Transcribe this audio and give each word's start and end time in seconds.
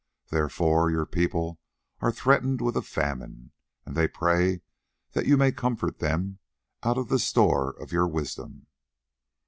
Therefore 0.31 0.89
your 0.89 1.05
people 1.05 1.59
are 1.99 2.11
threatened 2.11 2.59
with 2.59 2.75
a 2.75 2.81
famine, 2.81 3.51
and 3.85 3.95
they 3.95 4.07
pray 4.07 4.61
that 5.11 5.27
you 5.27 5.37
may 5.37 5.51
comfort 5.51 5.99
them 5.99 6.39
out 6.81 6.97
of 6.97 7.09
the 7.09 7.19
store 7.19 7.69
of 7.79 7.91
your 7.91 8.07
wisdom." 8.07 8.65